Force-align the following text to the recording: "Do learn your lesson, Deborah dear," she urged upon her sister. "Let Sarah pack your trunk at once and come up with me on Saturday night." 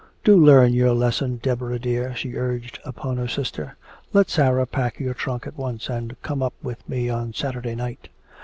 "Do 0.23 0.35
learn 0.35 0.73
your 0.73 0.93
lesson, 0.93 1.35
Deborah 1.43 1.77
dear," 1.77 2.15
she 2.15 2.35
urged 2.35 2.79
upon 2.83 3.17
her 3.17 3.27
sister. 3.27 3.75
"Let 4.13 4.31
Sarah 4.31 4.65
pack 4.65 4.99
your 4.99 5.13
trunk 5.13 5.45
at 5.45 5.59
once 5.59 5.89
and 5.89 6.19
come 6.23 6.41
up 6.41 6.55
with 6.63 6.89
me 6.89 7.07
on 7.07 7.33
Saturday 7.35 7.75
night." 7.75 8.09